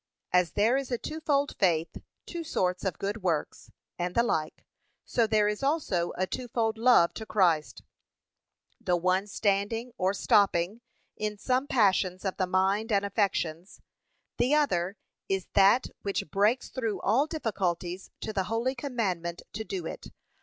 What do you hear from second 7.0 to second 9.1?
to Christ; the